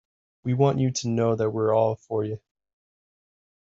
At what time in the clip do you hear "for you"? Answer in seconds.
1.95-2.39